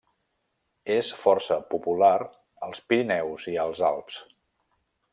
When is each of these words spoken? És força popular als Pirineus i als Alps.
És 0.93 1.11
força 1.25 1.59
popular 1.75 2.15
als 2.69 2.83
Pirineus 2.89 3.49
i 3.55 3.57
als 3.69 3.89
Alps. 3.95 4.21